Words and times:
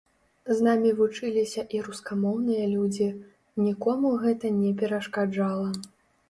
З 0.59 0.63
намі 0.67 0.91
вучыліся 1.01 1.65
і 1.75 1.81
рускамоўныя 1.87 2.63
людзі, 2.71 3.07
нікому 3.67 4.15
гэта 4.25 4.53
не 4.63 4.73
перашкаджала. 4.81 5.71